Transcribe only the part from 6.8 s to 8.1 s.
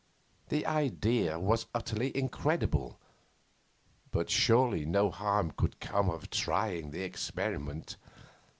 the experiment.